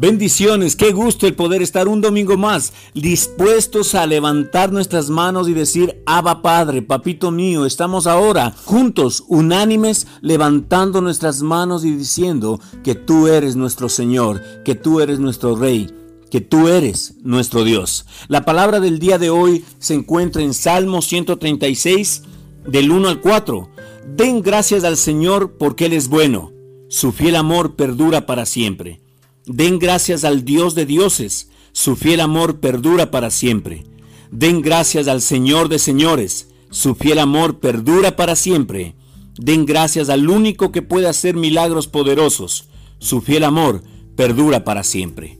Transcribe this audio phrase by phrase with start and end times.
[0.00, 5.54] Bendiciones, qué gusto el poder estar un domingo más dispuestos a levantar nuestras manos y
[5.54, 12.94] decir, Abba Padre, papito mío, estamos ahora juntos, unánimes, levantando nuestras manos y diciendo que
[12.94, 15.92] tú eres nuestro Señor, que tú eres nuestro Rey,
[16.30, 18.06] que tú eres nuestro Dios.
[18.28, 22.22] La palabra del día de hoy se encuentra en Salmo 136,
[22.68, 23.68] del 1 al 4.
[24.14, 26.52] Den gracias al Señor porque Él es bueno,
[26.88, 29.00] su fiel amor perdura para siempre.
[29.48, 33.84] Den gracias al Dios de dioses, su fiel amor perdura para siempre.
[34.30, 38.94] Den gracias al Señor de señores, su fiel amor perdura para siempre.
[39.38, 43.82] Den gracias al único que puede hacer milagros poderosos, su fiel amor
[44.16, 45.38] perdura para siempre.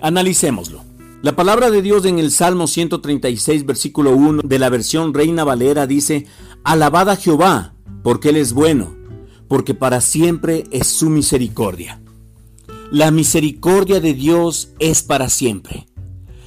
[0.00, 0.82] Analicémoslo.
[1.20, 5.86] La palabra de Dios en el Salmo 136, versículo 1 de la versión Reina Valera
[5.86, 6.26] dice,
[6.64, 8.96] Alabad a Jehová, porque Él es bueno,
[9.46, 12.01] porque para siempre es su misericordia.
[12.92, 15.86] La misericordia de Dios es para siempre.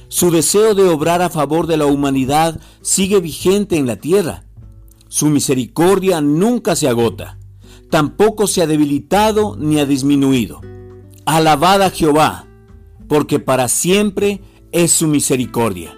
[0.06, 4.44] Su deseo de obrar a favor de la humanidad sigue vigente en la tierra.
[5.08, 7.40] Su misericordia nunca se agota,
[7.90, 10.60] tampoco se ha debilitado ni ha disminuido.
[11.24, 12.46] Alabad a Jehová,
[13.08, 15.96] porque para siempre es su misericordia.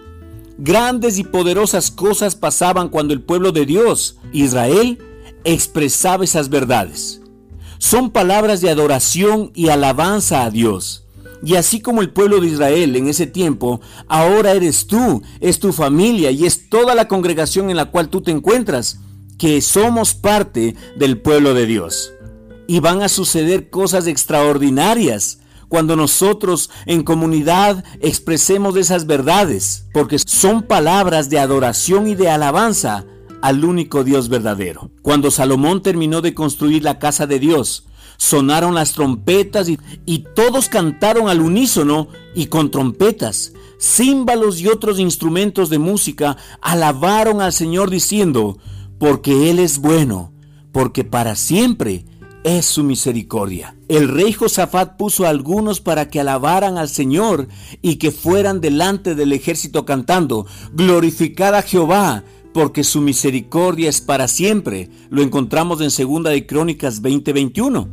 [0.56, 4.98] Grandes y poderosas cosas pasaban cuando el pueblo de Dios, Israel,
[5.44, 7.20] expresaba esas verdades
[7.78, 11.04] son palabras de adoración y alabanza a Dios.
[11.42, 15.72] Y así como el pueblo de Israel en ese tiempo, ahora eres tú, es tu
[15.72, 18.98] familia y es toda la congregación en la cual tú te encuentras,
[19.38, 22.12] que somos parte del pueblo de Dios.
[22.66, 30.62] Y van a suceder cosas extraordinarias cuando nosotros en comunidad expresemos esas verdades, porque son
[30.62, 33.04] palabras de adoración y de alabanza
[33.42, 34.90] al único Dios verdadero.
[35.02, 37.84] Cuando Salomón terminó de construir la casa de Dios,
[38.16, 45.70] sonaron las trompetas y, todos cantaron al unísono y con trompetas, címbalos y otros instrumentos
[45.70, 48.58] de música alabaron al Señor diciendo,
[48.98, 50.32] porque Él es bueno,
[50.72, 52.04] porque para siempre
[52.44, 53.76] es su misericordia.
[53.88, 57.48] El rey Josafat puso a algunos para que alabaran al Señor
[57.82, 62.24] y que fueran delante del ejército cantando, glorificad a Jehová,
[62.58, 64.90] porque su misericordia es para siempre.
[65.10, 67.88] Lo encontramos en Segunda de Crónicas 20:21.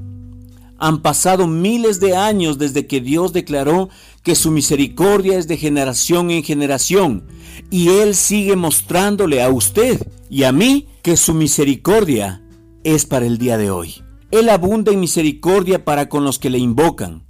[0.80, 3.90] Han pasado miles de años desde que Dios declaró
[4.24, 7.28] que su misericordia es de generación en generación
[7.70, 12.42] y Él sigue mostrándole a usted y a mí que su misericordia
[12.84, 14.02] es para el día de hoy.
[14.32, 17.22] Él abunda en misericordia para con los que le invocan.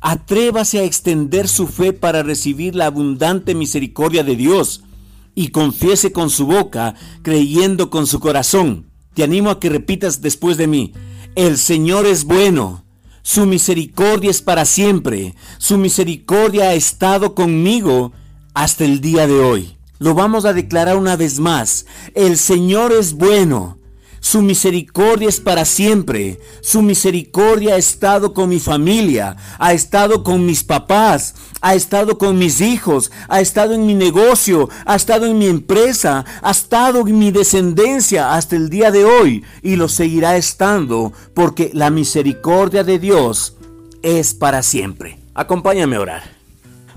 [0.00, 4.84] Atrévase a extender su fe para recibir la abundante misericordia de Dios
[5.38, 8.90] y confiese con su boca, creyendo con su corazón.
[9.14, 10.94] Te animo a que repitas después de mí,
[11.36, 12.84] el Señor es bueno,
[13.22, 18.10] su misericordia es para siempre, su misericordia ha estado conmigo
[18.52, 19.76] hasta el día de hoy.
[20.00, 23.77] Lo vamos a declarar una vez más, el Señor es bueno,
[24.20, 26.40] su misericordia es para siempre.
[26.60, 32.38] Su misericordia ha estado con mi familia, ha estado con mis papás, ha estado con
[32.38, 37.18] mis hijos, ha estado en mi negocio, ha estado en mi empresa, ha estado en
[37.18, 42.98] mi descendencia hasta el día de hoy y lo seguirá estando porque la misericordia de
[42.98, 43.56] Dios
[44.02, 45.18] es para siempre.
[45.34, 46.37] Acompáñame a orar.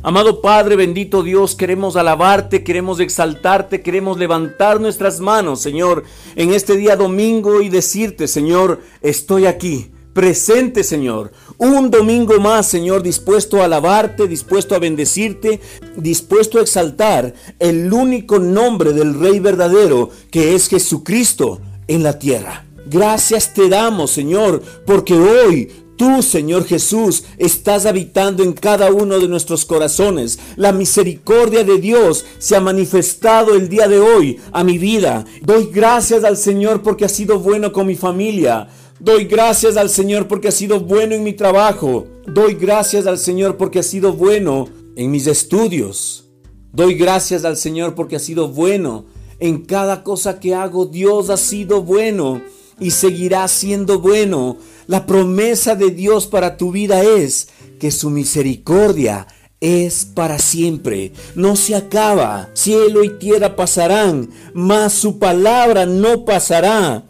[0.03, 6.75] Amado Padre, bendito Dios, queremos alabarte, queremos exaltarte, queremos levantar nuestras manos, Señor, en este
[6.75, 11.31] día domingo y decirte, Señor, estoy aquí, presente, Señor.
[11.59, 15.61] Un domingo más, Señor, dispuesto a alabarte, dispuesto a bendecirte,
[15.95, 22.65] dispuesto a exaltar el único nombre del Rey verdadero, que es Jesucristo en la tierra.
[22.87, 25.69] Gracias te damos, Señor, porque hoy
[26.01, 30.39] Tú, Señor Jesús, estás habitando en cada uno de nuestros corazones.
[30.55, 35.25] La misericordia de Dios se ha manifestado el día de hoy a mi vida.
[35.43, 38.67] Doy gracias al Señor porque ha sido bueno con mi familia.
[38.99, 42.07] Doy gracias al Señor porque ha sido bueno en mi trabajo.
[42.25, 46.31] Doy gracias al Señor porque ha sido bueno en mis estudios.
[46.73, 49.05] Doy gracias al Señor porque ha sido bueno
[49.39, 50.87] en cada cosa que hago.
[50.87, 52.41] Dios ha sido bueno
[52.81, 54.57] y seguirá siendo bueno.
[54.87, 57.47] La promesa de Dios para tu vida es
[57.79, 59.27] que su misericordia
[59.61, 62.49] es para siempre, no se acaba.
[62.53, 67.05] Cielo y tierra pasarán, mas su palabra no pasará.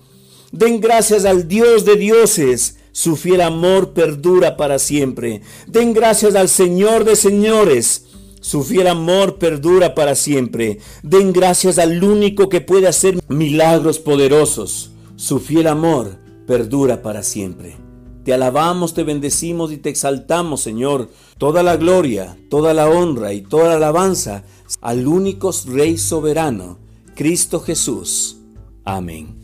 [0.52, 5.42] Den gracias al Dios de dioses, su fiel amor perdura para siempre.
[5.66, 8.08] Den gracias al Señor de señores,
[8.42, 10.80] su fiel amor perdura para siempre.
[11.04, 14.91] Den gracias al único que puede hacer milagros poderosos,
[15.22, 17.78] su fiel amor perdura para siempre.
[18.26, 21.10] Te alabamos, te bendecimos y te exaltamos, Señor.
[21.38, 24.44] Toda la gloria, toda la honra y toda la alabanza
[24.82, 26.80] al único Rey soberano,
[27.14, 28.38] Cristo Jesús.
[28.84, 29.41] Amén.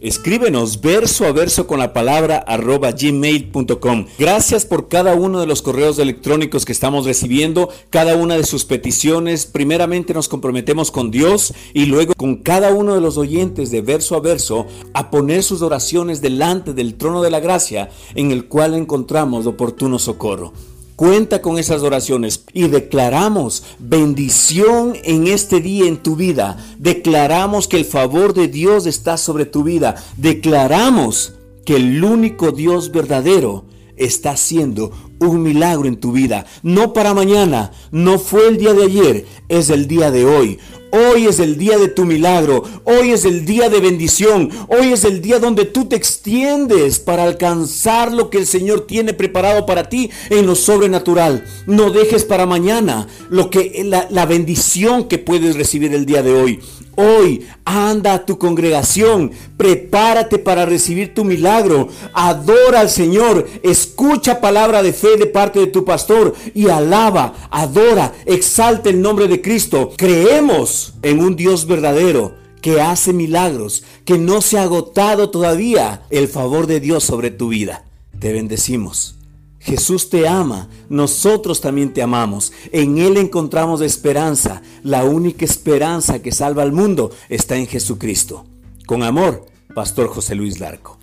[0.00, 4.06] Escríbenos verso a verso con la palabra arroba gmail.com.
[4.16, 8.64] Gracias por cada uno de los correos electrónicos que estamos recibiendo, cada una de sus
[8.64, 9.46] peticiones.
[9.46, 14.14] Primeramente nos comprometemos con Dios y luego con cada uno de los oyentes de verso
[14.14, 18.74] a verso a poner sus oraciones delante del trono de la gracia en el cual
[18.74, 20.52] encontramos oportuno socorro.
[20.98, 26.56] Cuenta con esas oraciones y declaramos bendición en este día en tu vida.
[26.76, 29.94] Declaramos que el favor de Dios está sobre tu vida.
[30.16, 31.34] Declaramos
[31.64, 33.64] que el único Dios verdadero
[33.96, 36.46] está haciendo un milagro en tu vida.
[36.62, 40.58] No para mañana, no fue el día de ayer, es el día de hoy.
[40.90, 45.04] Hoy es el día de tu milagro, hoy es el día de bendición, hoy es
[45.04, 49.90] el día donde tú te extiendes para alcanzar lo que el Señor tiene preparado para
[49.90, 51.44] ti en lo sobrenatural.
[51.66, 56.32] No dejes para mañana lo que la, la bendición que puedes recibir el día de
[56.32, 56.60] hoy.
[57.00, 64.82] Hoy anda a tu congregación, prepárate para recibir tu milagro, adora al Señor, escucha palabra
[64.82, 69.92] de fe de parte de tu pastor y alaba, adora, exalta el nombre de Cristo.
[69.96, 76.28] Creemos en un Dios verdadero que hace milagros, que no se ha agotado todavía el
[76.28, 77.84] favor de Dios sobre tu vida.
[78.18, 79.14] Te bendecimos.
[79.60, 82.52] Jesús te ama, nosotros también te amamos.
[82.72, 84.62] En Él encontramos esperanza.
[84.82, 88.44] La única esperanza que salva al mundo está en Jesucristo.
[88.86, 90.97] Con amor, Pastor José Luis Larco.